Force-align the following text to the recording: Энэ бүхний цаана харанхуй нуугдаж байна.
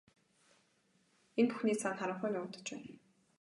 Энэ 1.39 1.47
бүхний 1.49 1.77
цаана 1.81 1.95
харанхуй 1.99 2.29
нуугдаж 2.33 2.67
байна. 2.73 2.91